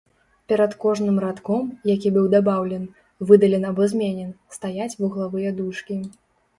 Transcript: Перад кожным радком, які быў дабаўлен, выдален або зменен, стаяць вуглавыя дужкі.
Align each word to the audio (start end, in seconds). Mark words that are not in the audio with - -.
Перад 0.51 0.71
кожным 0.85 1.19
радком, 1.25 1.61
які 1.93 2.13
быў 2.17 2.25
дабаўлен, 2.37 2.89
выдален 3.31 3.63
або 3.73 3.81
зменен, 3.95 4.29
стаяць 4.61 4.93
вуглавыя 5.01 5.57
дужкі. 5.63 6.05